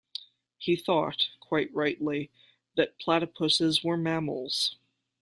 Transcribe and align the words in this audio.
He 0.57 0.75
thought, 0.75 1.29
quite 1.39 1.71
rightly, 1.75 2.31
that 2.73 2.97
platypuses 2.99 3.83
were 3.83 3.97
mammals. 3.97 4.77